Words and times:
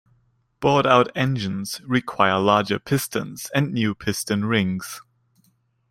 Bored-out 0.61 1.11
engines 1.15 1.79
require 1.85 2.39
larger 2.39 2.79
pistons 2.79 3.51
and 3.53 3.71
new 3.71 3.93
piston 3.93 4.45
rings. 4.45 4.99